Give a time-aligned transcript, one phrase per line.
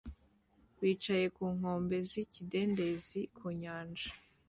[0.79, 4.09] Bicaye ku nkombe z'ikidendezi ku nyanja